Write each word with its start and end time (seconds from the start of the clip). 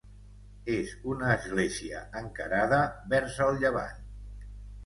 És 0.75 0.93
una 1.15 1.27
església 1.33 2.01
encarada 2.23 2.81
vers 3.15 3.39
el 3.47 3.63
llevant. 3.65 4.05